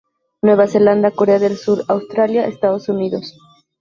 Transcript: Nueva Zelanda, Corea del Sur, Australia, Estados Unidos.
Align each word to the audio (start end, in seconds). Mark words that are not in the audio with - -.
Nueva 0.41 0.65
Zelanda, 0.65 1.11
Corea 1.11 1.37
del 1.37 1.57
Sur, 1.57 1.83
Australia, 1.87 2.47
Estados 2.47 2.89
Unidos. 2.89 3.35